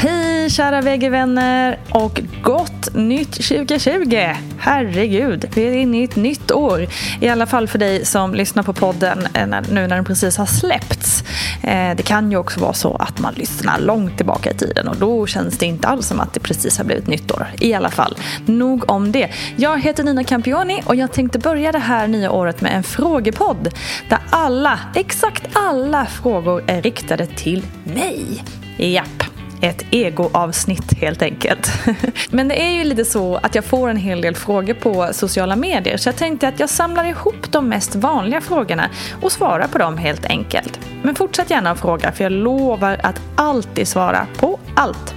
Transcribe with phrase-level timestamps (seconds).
[0.00, 4.16] Hej kära VG-vänner och gott nytt 2020!
[4.58, 6.86] Herregud, vi är inne i ett nytt år.
[7.20, 10.46] I alla fall för dig som lyssnar på podden eh, nu när den precis har
[10.46, 11.24] släppts.
[11.62, 14.96] Eh, det kan ju också vara så att man lyssnar långt tillbaka i tiden och
[14.96, 17.46] då känns det inte alls som att det precis har blivit nytt år.
[17.60, 18.16] I alla fall,
[18.46, 19.30] nog om det.
[19.56, 23.74] Jag heter Nina Campioni och jag tänkte börja det här nya året med en frågepodd
[24.08, 28.44] där alla, exakt alla frågor är riktade till mig.
[28.76, 29.27] Japp
[29.60, 31.70] ett egoavsnitt helt enkelt.
[32.30, 35.56] Men det är ju lite så att jag får en hel del frågor på sociala
[35.56, 38.90] medier så jag tänkte att jag samlar ihop de mest vanliga frågorna
[39.22, 40.80] och svarar på dem helt enkelt.
[41.02, 45.14] Men fortsätt gärna att fråga för jag lovar att alltid svara på allt.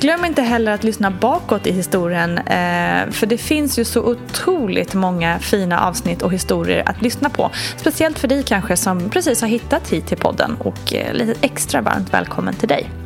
[0.00, 4.94] Glöm inte heller att lyssna bakåt i historien eh, för det finns ju så otroligt
[4.94, 7.50] många fina avsnitt och historier att lyssna på.
[7.76, 11.80] Speciellt för dig kanske som precis har hittat hit till podden och eh, lite extra
[11.80, 13.03] varmt välkommen till dig.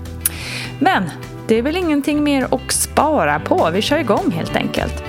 [0.79, 1.11] Men
[1.47, 3.71] det är väl ingenting mer att spara på.
[3.73, 5.03] Vi kör igång helt enkelt.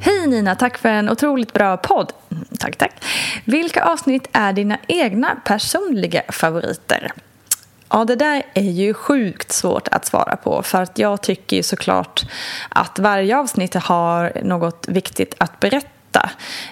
[0.00, 2.12] Hej Nina, tack för en otroligt bra podd.
[2.30, 3.04] Mm, tack, tack.
[3.44, 7.12] Vilka avsnitt är dina egna personliga favoriter?
[7.90, 11.62] Ja, det där är ju sjukt svårt att svara på för att jag tycker ju
[11.62, 12.22] såklart
[12.68, 15.88] att varje avsnitt har något viktigt att berätta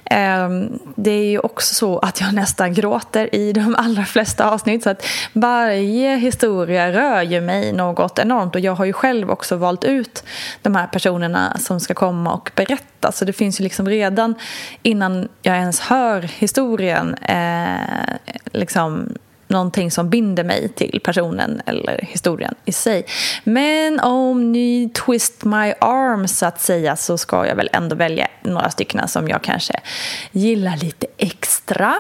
[0.05, 4.82] Ehm, det är ju också så att jag nästan gråter i de allra flesta avsnitt
[4.82, 8.54] så att varje historia rör ju mig något enormt.
[8.54, 10.25] Och jag har ju själv också valt ut
[10.62, 13.12] de här personerna som ska komma och berätta.
[13.12, 14.34] Så det finns ju liksom redan
[14.83, 18.15] innan jag ens hör historien eh,
[18.53, 19.15] liksom
[19.54, 23.06] någonting som binder mig till personen eller historien i sig.
[23.45, 28.27] Men om ni twist my arm så att säga så ska jag väl ändå välja
[28.42, 29.74] några stycken som jag kanske
[30.33, 31.95] gillar lite extra.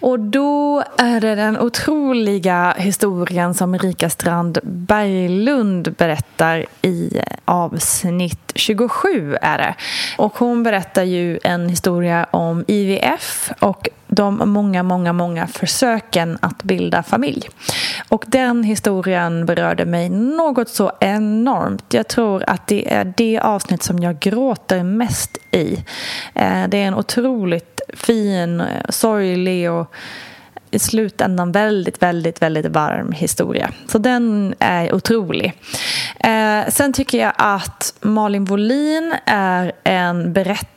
[0.00, 8.52] Och då är det den otroliga historien som Erika Strand Berglund berättar i eh, avsnitt
[8.54, 9.74] 27 är det.
[10.18, 16.62] Och hon berättar ju en historia om IVF och de många, många, många försöken att
[16.62, 17.48] bilda familj.
[18.08, 21.94] Och den historien berörde mig något så enormt.
[21.94, 25.84] Jag tror att det är det avsnitt som jag gråter mest i.
[26.34, 29.94] Eh, det är en otroligt fin, eh, sorglig och
[30.72, 33.70] i slutändan väldigt, väldigt, väldigt varm historia.
[33.86, 35.52] Så den är otrolig.
[36.20, 40.72] Eh, sen tycker jag att Malin Wollin är en berättare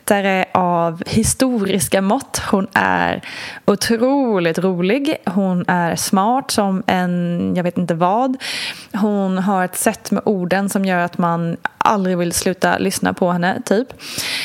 [0.52, 2.42] av historiska mått.
[2.52, 3.22] Hon är
[3.66, 5.18] otroligt rolig.
[5.26, 8.38] Hon är smart som en, jag vet inte vad.
[8.94, 13.32] Hon har ett sätt med orden som gör att man aldrig vill sluta lyssna på
[13.32, 13.88] henne, typ.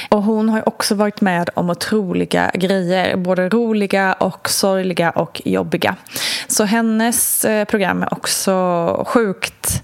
[0.08, 5.96] Och hon har också varit med om otroliga grejer, både roliga och sorgliga och jobbiga.
[6.48, 9.82] Så hennes eh, program är också sjukt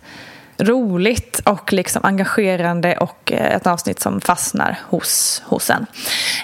[0.59, 5.87] roligt och liksom engagerande och eh, ett avsnitt som fastnar hos, hos en.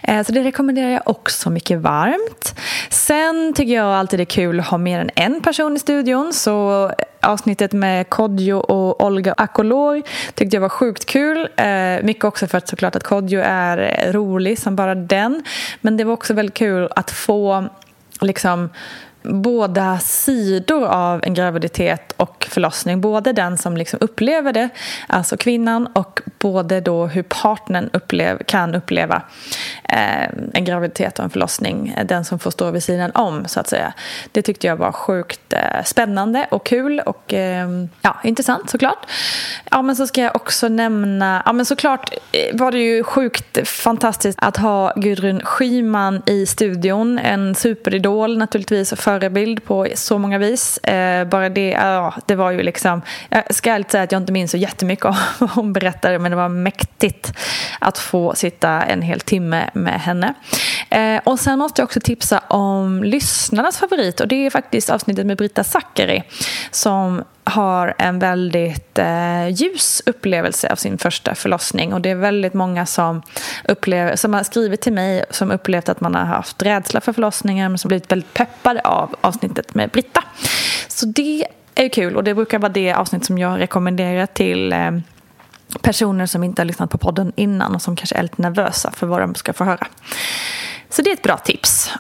[0.03, 2.55] Eh, så det rekommenderar jag också mycket varmt.
[2.91, 6.33] Sen tycker jag alltid det är kul att ha mer än en person i studion
[6.33, 10.03] så eh, avsnittet med Kodjo och Olga Akolor
[10.35, 11.49] tyckte jag var sjukt kul.
[12.03, 15.45] Mycket också för att såklart att Kodjo är rolig som bara den.
[15.81, 17.69] Men det var också väldigt kul att få
[18.21, 18.71] liksom
[19.23, 23.01] båda sidor av en graviditet och förlossning.
[23.01, 24.69] Både den som liksom upplever det,
[25.07, 29.23] alltså kvinnan och både då hur partnern upplev, kan uppleva
[29.85, 31.97] eh, en graviditet och en förlossning.
[32.05, 33.93] Den som får stå vid sidan om, så att säga.
[34.33, 37.69] Det tyckte jag var sjukt eh, spännande och kul och eh,
[38.03, 39.07] ja, intressant såklart.
[39.71, 41.43] Ja, men så ska jag också nämna...
[41.47, 47.19] Ja, men såklart eh, var det ju sjukt fantastiskt att ha Gudrun Schyman i studion.
[47.19, 50.79] En superidol naturligtvis för förebild på så många vis.
[50.79, 53.03] Eh, bara det, ja, det var ju liksom...
[53.29, 56.31] Jag ska ärligt säga att jag inte minns så jättemycket av vad hon berättade men
[56.31, 57.33] det var mäktigt
[57.81, 60.35] att få sitta en hel timme med henne.
[60.93, 65.27] Eh, och sen måste jag också tipsa om lyssnarnas favorit och det är faktiskt avsnittet
[65.27, 66.23] med Brita Zackari
[66.71, 71.93] som har en väldigt eh, ljus upplevelse av sin första förlossning.
[71.93, 73.23] Och det är väldigt många som,
[73.69, 77.69] upplever, som har skrivit till mig som upplevt att man har haft rädsla för förlossningar
[77.69, 80.25] men som blivit väldigt peppade av avsnittet med Britta.
[80.89, 84.91] Så det är kul och det brukar vara det avsnitt som jag rekommenderar till eh,
[85.83, 89.07] personer som inte har lyssnat på podden innan och som kanske är lite nervösa för
[89.07, 89.87] vad de ska få höra.
[90.93, 91.91] Så det är ett bra tips.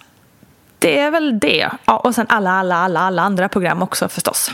[0.79, 1.71] Det är väl det.
[1.85, 4.51] Ja, och sen alla, alla, alla, alla andra program också förstås.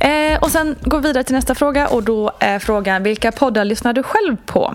[0.00, 3.64] Eh, och sen går vi vidare till nästa fråga och då är frågan vilka poddar
[3.64, 4.74] lyssnar du själv på?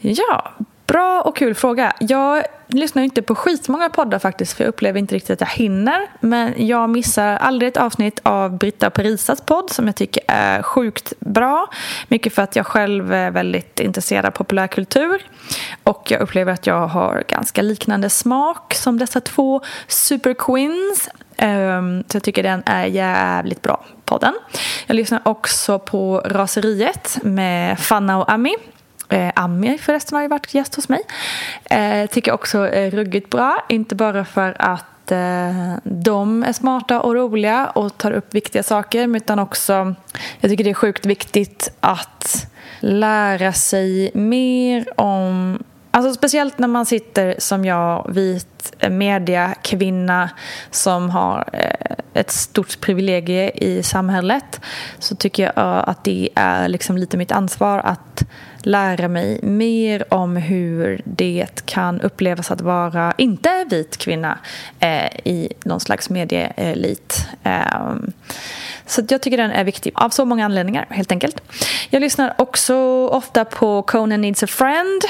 [0.00, 0.52] Ja,
[0.86, 1.92] bra och kul fråga.
[2.00, 6.06] Jag lyssnar inte på skitmånga poddar faktiskt för jag upplever inte riktigt att jag hinner.
[6.20, 11.12] Men jag missar aldrig ett avsnitt av Britta Parisas podd som jag tycker är sjukt
[11.20, 11.66] bra.
[12.08, 15.22] Mycket för att jag själv är väldigt intresserad av populärkultur.
[15.82, 21.08] Och jag upplever att jag har ganska liknande smak som dessa två superqueens.
[21.36, 24.34] Ehm, så jag tycker den är jävligt bra, podden.
[24.86, 28.56] Jag lyssnar också på Raseriet med Fanna och Ami.
[29.08, 31.00] Eh, Ami förresten har ju varit gäst hos mig.
[31.64, 33.64] Eh, tycker också är ruggigt bra.
[33.68, 39.16] Inte bara för att eh, de är smarta och roliga och tar upp viktiga saker
[39.16, 39.94] utan också
[40.40, 42.46] jag tycker det är sjukt viktigt att
[42.80, 45.58] lära sig mer om
[45.94, 50.30] Alltså speciellt när man sitter som jag, vit eh, mediakvinna
[50.70, 54.60] som har eh, ett stort privilegie i samhället
[54.98, 58.22] så tycker jag att det är liksom lite mitt ansvar att
[58.58, 64.38] lära mig mer om hur det kan upplevas att vara inte vit kvinna
[64.80, 67.26] eh, i någon slags medieelit.
[67.42, 67.94] Eh,
[68.86, 71.40] så jag tycker den är viktig av så många anledningar helt enkelt.
[71.90, 72.76] Jag lyssnar också
[73.08, 75.02] ofta på Conan Needs a Friend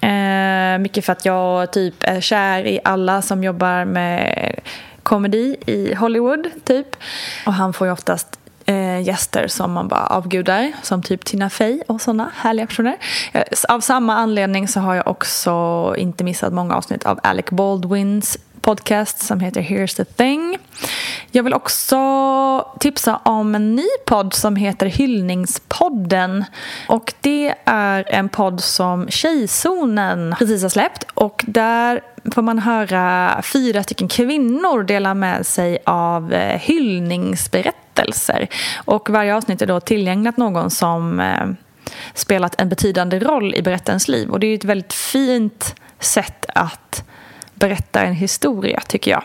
[0.00, 4.60] Eh, mycket för att jag typ är kär i alla som jobbar med
[5.02, 6.96] komedi i Hollywood, typ.
[7.46, 8.38] Och han får ju oftast
[8.68, 12.96] eh, gäster som man bara avgudar, som typ Tina Fey och sådana härliga personer.
[13.32, 18.38] Eh, av samma anledning så har jag också inte missat många avsnitt av Alec Baldwins
[18.68, 20.58] podcast som heter Here's the thing.
[21.30, 21.98] Jag vill också
[22.80, 26.44] tipsa om en ny podd som heter Hyllningspodden.
[26.88, 31.04] Och det är en podd som Tjejzonen precis har släppt.
[31.14, 32.00] Och där
[32.34, 38.48] får man höra fyra stycken kvinnor dela med sig av eh, hyllningsberättelser.
[38.84, 41.46] Och varje avsnitt är då tillgängligt någon som eh,
[42.14, 44.30] spelat en betydande roll i berättarens liv.
[44.30, 47.07] Och det är ett väldigt fint sätt att
[47.58, 49.22] berättar en historia, tycker jag.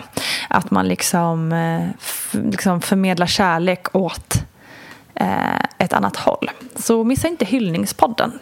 [0.49, 1.87] Att man liksom, eh,
[2.51, 4.42] liksom förmedlar kärlek åt
[5.15, 6.51] Eh, ett annat håll.
[6.75, 8.39] Så missa inte hyllningspodden.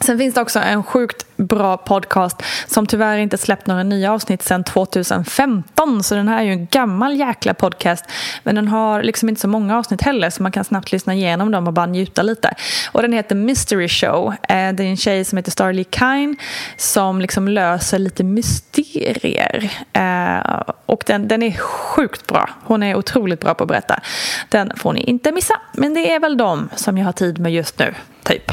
[0.00, 4.42] Sen finns det också en sjukt bra podcast som tyvärr inte släppt några nya avsnitt
[4.42, 8.04] sedan 2015 så den här är ju en gammal jäkla podcast
[8.42, 11.50] men den har liksom inte så många avsnitt heller så man kan snabbt lyssna igenom
[11.50, 12.54] dem och bara njuta lite.
[12.92, 14.34] Och den heter Mystery Show.
[14.48, 16.36] Eh, det är en tjej som heter Starly Kine
[16.76, 22.50] som liksom löser lite mysterier eh, och den, den är sjukt bra.
[22.64, 24.00] Hon är otroligt bra på att berätta.
[24.48, 27.52] Den får ni inte missa men det är väl de som jag har tid med
[27.52, 28.50] just nu, typ.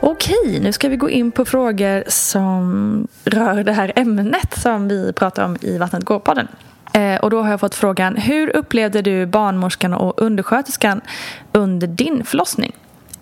[0.00, 5.12] Okej, nu ska vi gå in på frågor som rör det här ämnet som vi
[5.12, 6.48] pratar om i Vattnet går-podden.
[6.92, 11.00] Eh, och då har jag fått frågan, hur upplevde du barnmorskan och undersköterskan
[11.52, 12.72] under din förlossning?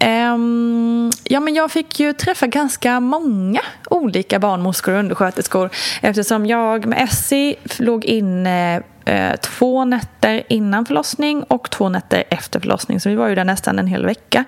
[0.04, 3.60] Um, ja, men jag fick ju träffa ganska många
[3.90, 5.70] olika barnmorskor och undersköterskor
[6.02, 12.60] eftersom jag med Essie låg inne eh, två nätter innan förlossning och två nätter efter
[12.60, 13.00] förlossning.
[13.00, 14.44] Så vi var ju där nästan en hel vecka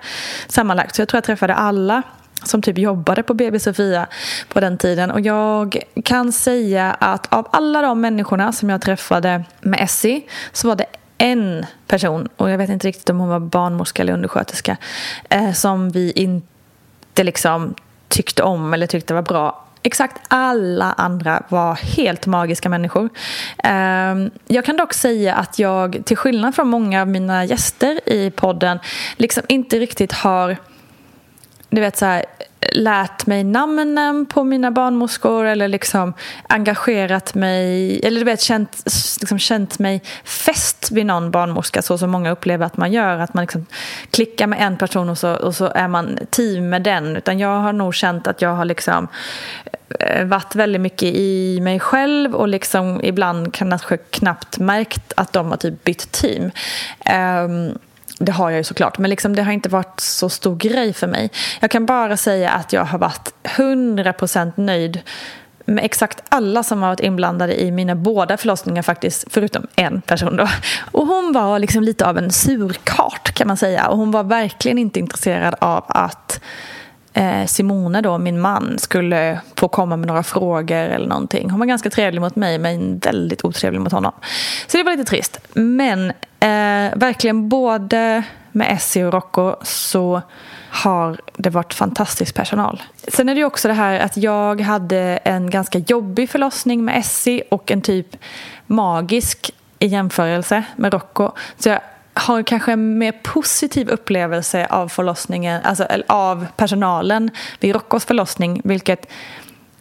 [0.47, 0.95] sammanlagt.
[0.95, 2.03] Så jag tror jag träffade alla
[2.43, 4.07] som typ jobbade på BB Sofia
[4.47, 5.11] på den tiden.
[5.11, 10.67] Och jag kan säga att av alla de människorna som jag träffade med Essie så
[10.67, 10.85] var det
[11.19, 14.77] en person, och jag vet inte riktigt om hon var barnmorska eller undersköterska,
[15.29, 17.75] eh, som vi inte liksom
[18.07, 19.65] tyckte om eller tyckte var bra.
[19.83, 23.09] Exakt alla andra var helt magiska människor.
[23.63, 24.15] Eh,
[24.47, 28.79] jag kan dock säga att jag, till skillnad från många av mina gäster i podden,
[29.17, 30.57] liksom inte riktigt har
[31.69, 32.25] du vet så här,
[32.71, 36.13] lärt mig namnen på mina barnmorskor eller liksom
[36.47, 38.83] engagerat mig eller du vet känt,
[39.19, 43.33] liksom känt mig fäst vid någon barnmorska så som många upplever att man gör att
[43.33, 43.65] man liksom
[44.11, 47.59] klickar med en person och så, och så är man team med den utan jag
[47.59, 49.07] har nog känt att jag har liksom
[49.99, 55.49] eh, varit väldigt mycket i mig själv och liksom ibland kanske knappt märkt att de
[55.49, 56.51] har typ bytt team.
[57.45, 57.79] Um,
[58.19, 61.07] det har jag ju såklart, men liksom det har inte varit så stor grej för
[61.07, 61.29] mig.
[61.59, 65.01] Jag kan bara säga att jag har varit 100% nöjd
[65.65, 70.35] med exakt alla som har varit inblandade i mina båda förlossningar faktiskt, förutom en person
[70.35, 70.47] då.
[70.91, 74.77] Och hon var liksom lite av en surkart kan man säga och hon var verkligen
[74.77, 76.41] inte intresserad av att
[77.19, 81.49] eh, Simone då, min man, skulle få komma med några frågor eller någonting.
[81.49, 84.11] Hon var ganska trevlig mot mig men väldigt otrevlig mot honom.
[84.67, 85.39] Så det var lite trist.
[85.53, 86.09] Men
[86.39, 90.21] eh, verkligen både med Essie och Rocco så
[90.69, 92.81] har det varit fantastisk personal.
[93.07, 96.97] Sen är det ju också det här att jag hade en ganska jobbig förlossning med
[96.97, 98.07] Essie och en typ
[98.67, 101.31] magisk i jämförelse med Rocco.
[101.57, 101.79] Så jag
[102.13, 109.11] har kanske en mer positiv upplevelse av förlossningen, alltså av personalen vid Roccos förlossning, vilket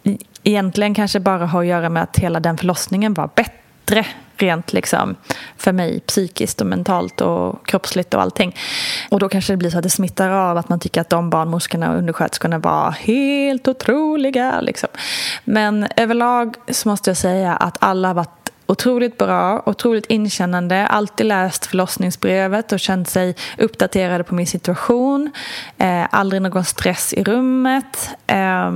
[0.04, 4.06] e- egentligen kanske bara har att göra med att hela den förlossningen var bättre
[4.40, 5.16] rent liksom
[5.56, 8.56] för mig psykiskt och mentalt och kroppsligt och allting.
[9.10, 11.30] Och då kanske det blir så att det smittar av att man tycker att de
[11.30, 14.60] barnmorskorna och undersköterskorna var helt otroliga.
[14.60, 14.88] Liksom.
[15.44, 18.37] Men överlag så måste jag säga att alla har varit
[18.68, 25.30] otroligt bra, otroligt inkännande, alltid läst förlossningsbrevet och känt sig uppdaterade på min situation.
[25.78, 28.10] Eh, aldrig någon stress i rummet.
[28.26, 28.72] Eh,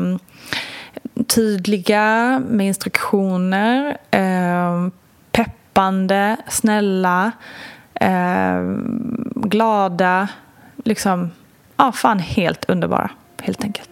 [1.26, 3.96] tydliga med instruktioner.
[4.10, 4.88] Eh,
[5.32, 7.32] peppande, snälla,
[7.94, 8.76] eh,
[9.34, 10.28] glada.
[10.84, 11.30] Liksom,
[11.76, 13.10] ja, fan helt underbara,
[13.42, 13.91] helt enkelt.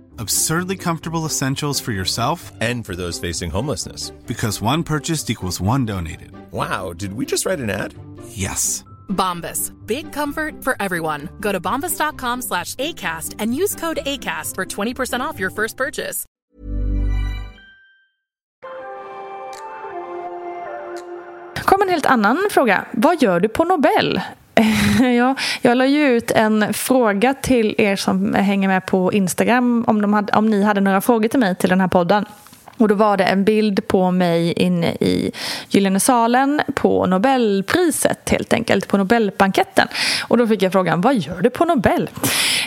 [0.19, 4.09] Absurdly comfortable essentials for yourself and for those facing homelessness.
[4.25, 6.31] Because one purchased equals one donated.
[6.51, 7.93] Wow, did we just write an ad?
[8.27, 8.83] Yes.
[9.07, 9.71] Bombas.
[9.85, 11.29] Big comfort for everyone.
[11.39, 16.25] Go to bombas.com slash ACAST and use code ACAST for 20% off your first purchase.
[21.71, 22.85] kom en helt annan fråga.
[22.91, 24.21] Vad gör du på Nobel?
[25.17, 30.01] jag, jag la ju ut en fråga till er som hänger med på Instagram om,
[30.01, 32.25] de hade, om ni hade några frågor till mig till den här podden.
[32.77, 35.31] Och då var det en bild på mig inne i
[35.69, 39.87] Gyllene salen på Nobelpriset helt enkelt, på Nobelbanketten.
[40.27, 42.09] Och då fick jag frågan, vad gör du på Nobel?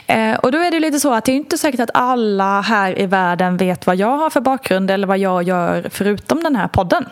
[0.07, 3.01] Eh, och då är det lite så att det är inte säkert att alla här
[3.01, 6.69] i världen vet vad jag har för bakgrund eller vad jag gör förutom den här
[6.69, 7.07] podden.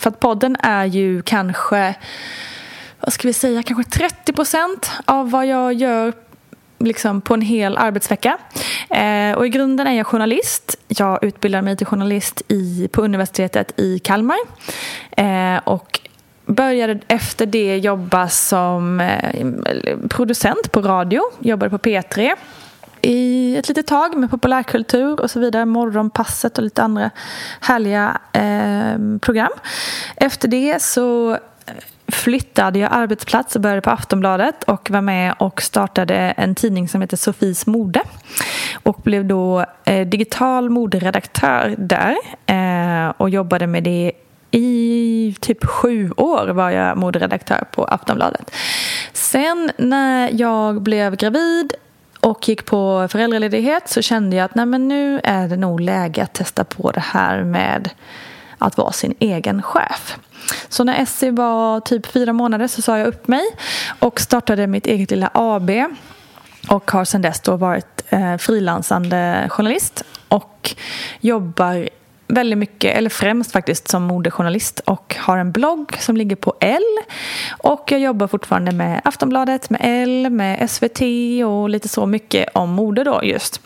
[0.00, 1.94] För att podden är ju kanske,
[3.00, 6.12] vad ska vi säga, kanske 30 procent av vad jag gör
[6.78, 8.38] liksom på en hel arbetsvecka.
[8.90, 10.76] Eh, och I grunden är jag journalist.
[10.88, 14.38] Jag utbildar mig till journalist i, på universitetet i Kalmar.
[15.10, 16.00] Eh, och
[16.46, 19.46] började efter det jobba som eh,
[20.08, 21.22] producent på radio.
[21.40, 22.32] Jobbade på P3
[23.00, 25.64] i ett litet tag med populärkultur och så vidare.
[25.64, 27.10] Morgonpasset och lite andra
[27.60, 29.52] härliga eh, program.
[30.16, 31.38] Efter det så
[32.08, 37.00] flyttade jag arbetsplats och började på Aftonbladet och var med och startade en tidning som
[37.00, 38.00] heter Sofies mode
[38.82, 42.16] och blev då eh, digital moderedaktör där
[42.46, 44.12] eh, och jobbade med det
[44.50, 48.50] i typ sju år var jag moderedaktör på Aftonbladet.
[49.12, 51.74] Sen när jag blev gravid
[52.20, 56.22] och gick på föräldraledighet så kände jag att nej men nu är det nog läge
[56.22, 57.90] att testa på det här med
[58.58, 60.16] att vara sin egen chef.
[60.68, 63.44] Så när Essie var typ fyra månader så sa jag upp mig
[63.98, 65.70] och startade mitt eget lilla AB
[66.68, 70.74] och har sedan dess då varit eh, frilansande journalist och
[71.20, 71.88] jobbar
[72.26, 76.82] väldigt mycket, eller främst faktiskt som modejournalist och har en blogg som ligger på L.
[77.58, 81.00] Och jag jobbar fortfarande med Aftonbladet, med L, med SVT
[81.46, 83.60] och lite så mycket om mode då just.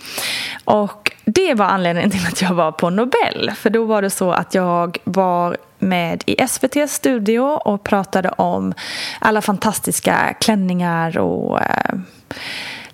[0.64, 3.50] Och det var anledningen till att jag var på Nobel.
[3.56, 8.74] För då var det så att jag var med i SVTs studio och pratade om
[9.18, 11.94] alla fantastiska klänningar och eh,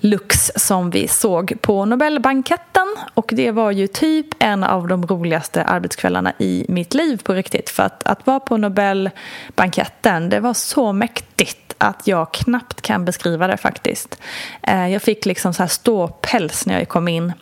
[0.01, 5.65] looks som vi såg på Nobelbanketten och det var ju typ en av de roligaste
[5.65, 10.93] arbetskvällarna i mitt liv på riktigt för att, att vara på Nobelbanketten det var så
[10.93, 14.19] mäktigt att jag knappt kan beskriva det faktiskt.
[14.63, 17.33] Eh, jag fick liksom så här ståpäls när jag kom in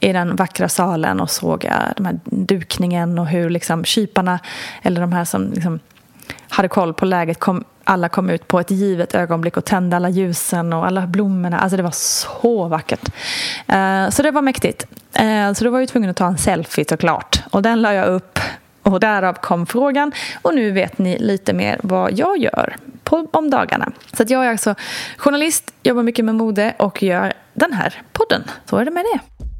[0.00, 4.38] i den vackra salen och såg eh, den här dukningen och hur liksom kyparna
[4.82, 5.80] eller de här som liksom
[6.48, 10.08] hade koll på läget kom, alla kom ut på ett givet ögonblick och tände alla
[10.08, 11.58] ljusen och alla blommorna.
[11.58, 13.08] Alltså det var så vackert.
[13.66, 14.86] Eh, så det var mäktigt.
[15.14, 17.42] Eh, så då var jag tvungen att ta en selfie såklart.
[17.50, 18.38] Och den la jag upp
[18.82, 20.12] och därav kom frågan.
[20.42, 23.92] Och nu vet ni lite mer vad jag gör på, om dagarna.
[24.12, 24.74] Så jag är alltså
[25.16, 28.42] journalist, jobbar mycket med mode och gör den här podden.
[28.64, 29.51] Så är det med det.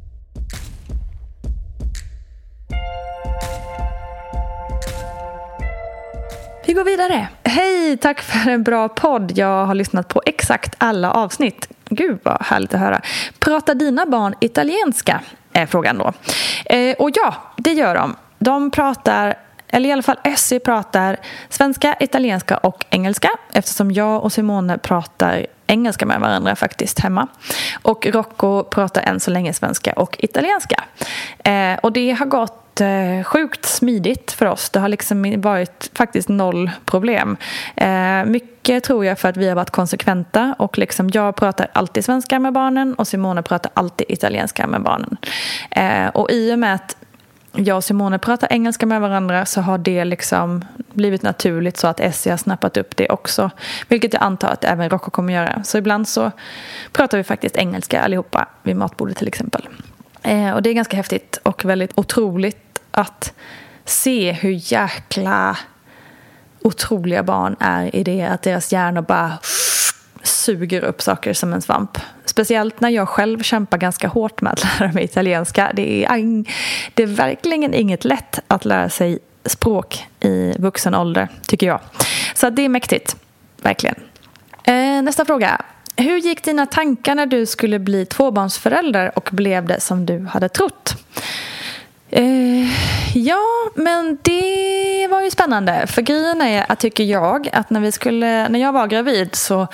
[6.65, 7.27] Vi går vidare.
[7.43, 9.31] Hej, tack för en bra podd.
[9.35, 11.67] Jag har lyssnat på exakt alla avsnitt.
[11.89, 13.01] Gud vad härligt att höra.
[13.39, 15.21] Pratar dina barn italienska?
[15.53, 16.13] Är frågan då.
[16.65, 18.15] Eh, och ja, det gör de.
[18.39, 19.35] De pratar
[19.67, 21.17] eller i alla fall Essie pratar
[21.49, 27.27] svenska, italienska och engelska eftersom jag och Simone pratar engelska med varandra faktiskt hemma.
[27.81, 30.83] Och Rocco pratar än så länge svenska och italienska.
[31.43, 34.69] Eh, och det har gått eh, sjukt smidigt för oss.
[34.69, 37.37] Det har liksom varit faktiskt noll problem.
[37.75, 42.05] Eh, mycket tror jag för att vi har varit konsekventa och liksom jag pratar alltid
[42.05, 45.17] svenska med barnen och Simone pratar alltid italienska med barnen.
[45.71, 46.97] Eh, och i och med att
[47.55, 51.99] jag och Simone pratar engelska med varandra så har det liksom blivit naturligt så att
[51.99, 53.49] Essie har snappat upp det också.
[53.87, 55.63] Vilket jag antar att även Rocco kommer göra.
[55.63, 56.31] Så ibland så
[56.91, 59.67] pratar vi faktiskt engelska allihopa vid matbordet till exempel.
[60.23, 62.62] Eh, och det är ganska häftigt och väldigt otroligt
[62.93, 63.33] att
[63.85, 65.57] se hur jäkla
[66.61, 69.37] otroliga barn är i det att deras hjärnor bara
[70.23, 71.97] suger upp saker som en svamp.
[72.25, 75.71] Speciellt när jag själv kämpar ganska hårt med att lära mig italienska.
[75.73, 76.45] Det är,
[76.93, 81.79] det är verkligen inget lätt att lära sig språk i vuxen ålder, tycker jag.
[82.35, 83.15] Så det är mäktigt,
[83.61, 83.95] verkligen.
[84.63, 85.61] Eh, nästa fråga.
[85.95, 90.49] Hur gick dina tankar när du skulle bli tvåbarnsförälder och blev det som du hade
[90.49, 90.95] trott?
[92.15, 92.69] Eh,
[93.13, 93.41] ja,
[93.75, 95.87] men det var ju spännande.
[95.87, 99.67] För grejen är att tycker jag att när, vi skulle, när jag var gravid så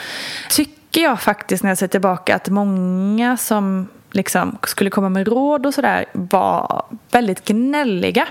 [0.50, 5.66] tycker jag faktiskt när jag ser tillbaka att många som liksom skulle komma med råd
[5.66, 8.28] och sådär var väldigt gnälliga.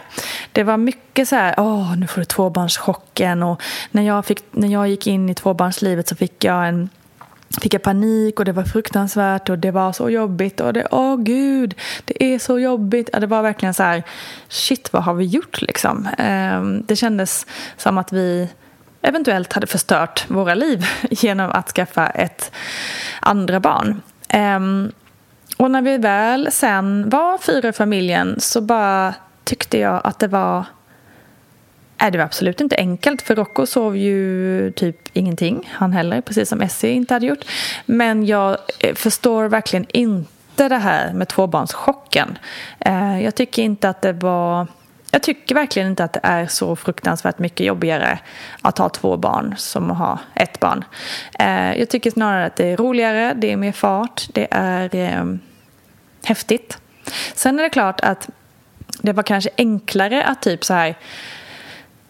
[0.52, 4.68] Det var mycket så här, åh nu får du tvåbarnschocken och när jag, fick, när
[4.68, 6.88] jag gick in i tvåbarnslivet så fick jag en
[7.60, 11.16] fick jag panik och det var fruktansvärt och det var så jobbigt och det, åh
[11.16, 13.10] gud, det är så jobbigt.
[13.12, 14.02] Ja, det var verkligen så här,
[14.48, 16.08] shit vad har vi gjort liksom?
[16.18, 18.48] Ehm, det kändes som att vi
[19.02, 22.52] eventuellt hade förstört våra liv genom att skaffa ett
[23.20, 24.02] andra barn.
[24.28, 24.92] Ehm,
[25.56, 30.28] och när vi väl sen var fyra i familjen så bara tyckte jag att det
[30.28, 30.64] var
[32.00, 36.48] Nej, det var absolut inte enkelt för Rocco sov ju typ ingenting, han heller, precis
[36.48, 37.44] som Essie inte hade gjort.
[37.86, 42.38] Men jag eh, förstår verkligen inte det här med tvåbarnschocken.
[42.80, 44.66] Eh, jag tycker inte att det var...
[45.10, 48.18] Jag tycker verkligen inte att det är så fruktansvärt mycket jobbigare
[48.62, 50.84] att ha två barn som att ha ett barn.
[51.38, 55.24] Eh, jag tycker snarare att det är roligare, det är mer fart, det är eh,
[56.24, 56.78] häftigt.
[57.34, 58.28] Sen är det klart att
[59.02, 60.96] det var kanske enklare att typ så här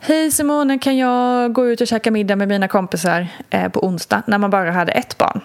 [0.00, 4.22] Hej Simone, kan jag gå ut och käka middag med mina kompisar eh, på onsdag
[4.26, 5.40] när man bara hade ett barn?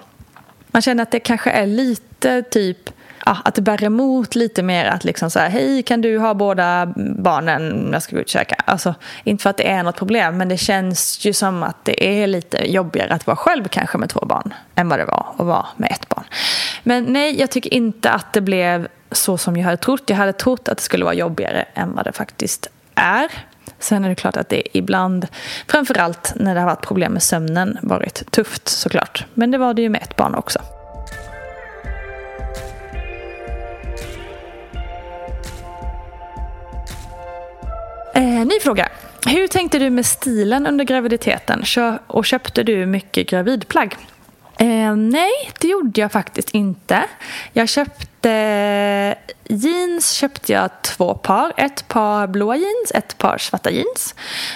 [0.67, 2.89] Man känner att det kanske är lite typ
[3.25, 6.33] ja, att det bär emot lite mer att liksom så här, hej kan du ha
[6.33, 8.55] båda barnen när jag ska gå ut och käka?
[8.65, 12.21] Alltså, inte för att det är något problem, men det känns ju som att det
[12.21, 15.45] är lite jobbigare att vara själv kanske med två barn än vad det var att
[15.45, 16.23] vara med ett barn.
[16.83, 20.03] Men nej, jag tycker inte att det blev så som jag hade trott.
[20.05, 23.27] Jag hade trott att det skulle vara jobbigare än vad det faktiskt är.
[23.83, 25.27] Sen är det klart att det ibland,
[25.67, 29.25] framförallt när det har varit problem med sömnen, varit tufft såklart.
[29.33, 30.59] Men det var det ju med ett barn också.
[38.15, 38.89] Eh, ny fråga.
[39.27, 41.63] Hur tänkte du med stilen under graviditeten?
[42.07, 43.97] Och köpte du mycket gravidplagg?
[44.57, 47.03] Eh, nej, det gjorde jag faktiskt inte.
[47.53, 51.53] Jag köpte jeans köpte jag två par.
[51.57, 54.15] Ett par blåa jeans, ett par svarta jeans.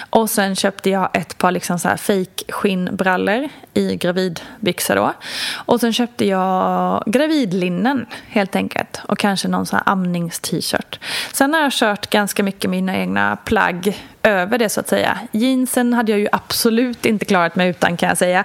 [0.09, 5.13] Och sen köpte jag ett par liksom så här fake skinnbrallor i gravidbyxor då.
[5.53, 9.01] Och sen köpte jag gravidlinnen helt enkelt.
[9.07, 10.99] Och kanske någon sån här amnings-t-shirt.
[11.33, 15.19] Sen har jag kört ganska mycket mina egna plagg över det så att säga.
[15.31, 18.43] Jeansen hade jag ju absolut inte klarat mig utan kan jag säga.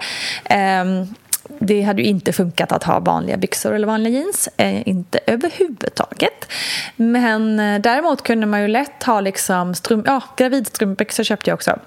[0.83, 1.15] Um,
[1.59, 4.49] det hade ju inte funkat att ha vanliga byxor eller vanliga jeans.
[4.57, 6.53] Eh, inte överhuvudtaget.
[6.97, 11.79] Men eh, däremot kunde man ju lätt ha liksom strump, ja, gravidstrumpbyxor köpte jag också.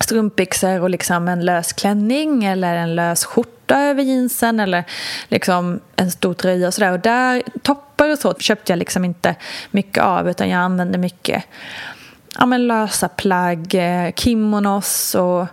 [0.00, 4.84] Strumpbyxor och liksom en lös klänning eller en lös skjorta över jeansen eller
[5.28, 6.92] liksom en stor tröja och sådär.
[6.92, 9.34] Och där, toppar och så köpte jag liksom inte
[9.70, 11.44] mycket av utan jag använde mycket
[12.38, 15.46] ja, men lösa plagg, eh, kimonos och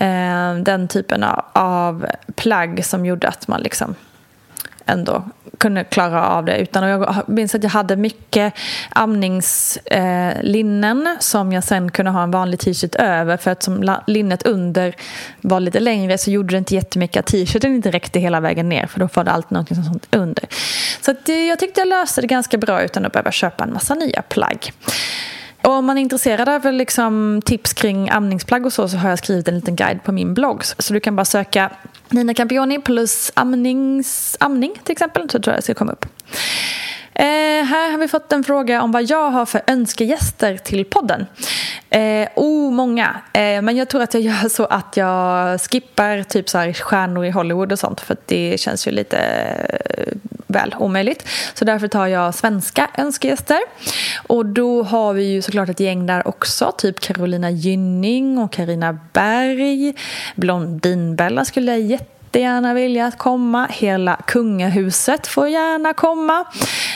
[0.00, 3.94] Eh, den typen av plagg som gjorde att man liksom
[4.86, 5.24] ändå
[5.58, 6.58] kunde klara av det.
[6.58, 8.54] Utan jag minns att jag hade mycket
[8.90, 13.36] amningslinnen eh, som jag sen kunde ha en vanlig t-shirt över.
[13.36, 14.94] För att som linnet under
[15.40, 18.86] var lite längre så gjorde det inte jättemycket att t-shirten inte räckte hela vägen ner.
[18.86, 20.44] För då var det alltid något sånt under.
[21.00, 23.72] Så att, eh, jag tyckte jag löste det ganska bra utan att behöva köpa en
[23.72, 24.72] massa nya plagg.
[25.62, 29.18] Och om man är intresserad av liksom tips kring amningsplagg och så, så har jag
[29.18, 30.64] skrivit en liten guide på min blogg.
[30.64, 31.70] Så du kan bara söka
[32.08, 36.06] Nina Campioni plus amnings, amning till exempel, så tror jag det ska komma upp.
[37.14, 41.26] Eh, här har vi fått en fråga om vad jag har för önskegäster till podden.
[41.90, 43.16] Eh, oh, många.
[43.32, 47.24] Eh, men jag tror att jag gör så att jag skippar typ så här stjärnor
[47.24, 50.12] i Hollywood och sånt för det känns ju lite eh,
[50.48, 51.28] väl omöjligt.
[51.54, 53.60] Så därför tar jag svenska önskegäster.
[54.26, 58.98] Och då har vi ju såklart ett gäng där också, typ Carolina Gynning och Karina
[59.12, 59.94] Berg.
[60.34, 63.66] Blondinbella skulle jag jätte jättegärna vilja att komma.
[63.70, 66.44] Hela kungahuset får gärna komma.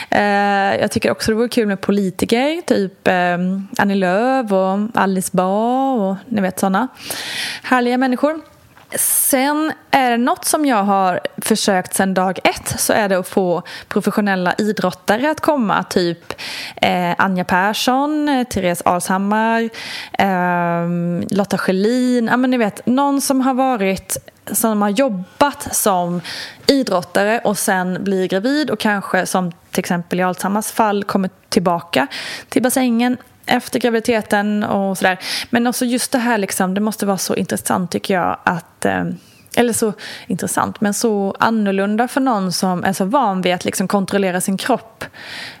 [0.09, 3.37] Eh, jag tycker också det vore kul med politiker, typ eh,
[3.77, 6.87] Annie Lööf och Alice Bah och ni vet sådana
[7.63, 8.52] härliga människor.
[8.95, 13.27] Sen är det något som jag har försökt sedan dag ett så är det att
[13.27, 15.83] få professionella idrottare att komma.
[15.83, 16.33] Typ
[16.75, 19.69] eh, Anja Persson, eh, Therese Alshammar,
[20.19, 22.27] eh, Lotta Schelin.
[22.27, 24.17] Ja, men ni vet, någon som har varit
[24.51, 26.21] som har jobbat som
[26.67, 32.07] idrottare och sen blir gravid och kanske som till exempel i Alzheimers fall kommer tillbaka
[32.49, 35.19] till bassängen efter graviditeten och sådär.
[35.49, 39.03] Men också just det här liksom, det måste vara så intressant tycker jag att eh,
[39.55, 39.93] eller så
[40.27, 44.57] intressant, men så annorlunda för någon som är så van vid att liksom kontrollera sin
[44.57, 45.05] kropp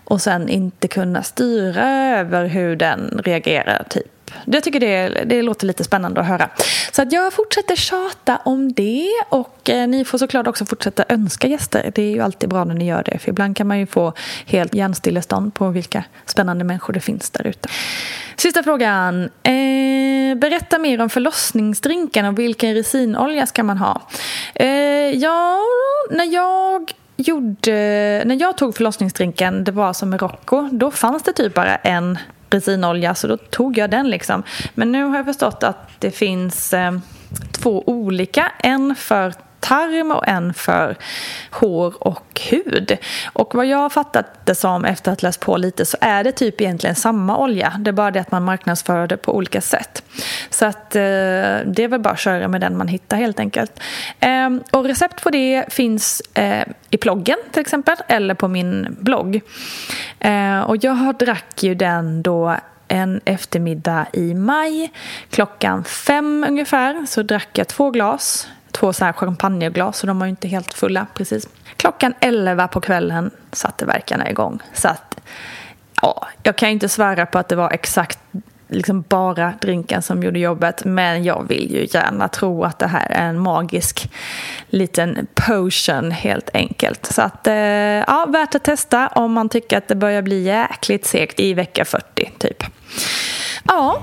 [0.03, 3.85] och sen inte kunna styra över hur den reagerar.
[3.89, 6.49] Typ det tycker det, det låter lite spännande att höra.
[6.91, 11.47] Så att jag fortsätter tjata om det och eh, ni får såklart också fortsätta önska
[11.47, 11.91] gäster.
[11.95, 14.13] Det är ju alltid bra när ni gör det för ibland kan man ju få
[14.45, 17.69] helt hjärnstillestånd på vilka spännande människor det finns där ute.
[18.35, 19.23] Sista frågan.
[19.23, 24.01] Eh, berätta mer om förlossningsdrinken och vilken resinolja ska man ha?
[24.55, 24.67] Eh,
[25.09, 25.59] ja,
[26.11, 27.71] när jag gjorde,
[28.25, 32.17] när jag tog förlossningsdrinken, det var som med Rocco, då fanns det typ bara en
[32.53, 34.43] resinolja så då tog jag den liksom.
[34.73, 36.91] Men nu har jag förstått att det finns eh,
[37.51, 38.51] två olika.
[38.59, 39.33] En för
[39.63, 40.95] tarm och en för
[41.51, 42.97] hår och hud.
[43.33, 46.23] Och vad jag har fattat det som efter att ha läst på lite så är
[46.23, 47.73] det typ egentligen samma olja.
[47.79, 50.03] Det är bara det att man marknadsför det på olika sätt.
[50.49, 51.01] Så att eh,
[51.65, 53.79] det är väl bara att köra med den man hittar helt enkelt.
[54.19, 59.41] Eh, och recept på det finns eh, i ploggen till exempel eller på min blogg.
[60.19, 62.55] Eh, och jag drack ju den då
[62.87, 64.91] en eftermiddag i maj.
[65.29, 70.25] Klockan fem ungefär så drack jag två glas två så här champagneglas så de var
[70.25, 71.47] ju inte helt fulla precis.
[71.77, 74.59] Klockan 11 på kvällen satte verkarna igång.
[74.73, 75.19] Så att,
[76.01, 78.19] ja, jag kan inte svära på att det var exakt
[78.73, 80.85] liksom bara drinken som gjorde jobbet.
[80.85, 84.11] Men jag vill ju gärna tro att det här är en magisk
[84.69, 87.05] liten potion helt enkelt.
[87.05, 91.05] Så att, eh, ja, värt att testa om man tycker att det börjar bli jäkligt
[91.05, 92.63] segt i vecka 40 typ.
[93.63, 94.01] Ja,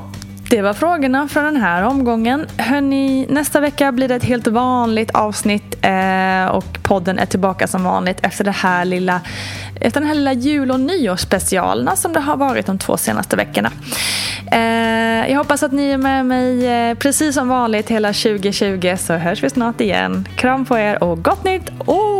[0.51, 2.47] det var frågorna från den här omgången.
[2.57, 7.85] Hörrni, nästa vecka blir det ett helt vanligt avsnitt eh, och podden är tillbaka som
[7.85, 9.21] vanligt efter det här lilla
[9.81, 13.71] efter den här lilla jul och nyårsspecialerna som det har varit de två senaste veckorna.
[14.53, 19.15] Eh, jag hoppas att ni är med mig eh, precis som vanligt hela 2020 så
[19.15, 20.29] hörs vi snart igen.
[20.37, 22.20] Kram på er och gott nytt år!